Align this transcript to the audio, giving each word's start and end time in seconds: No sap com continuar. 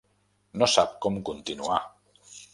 No 0.61 0.69
sap 0.75 0.95
com 1.07 1.21
continuar. 1.31 1.79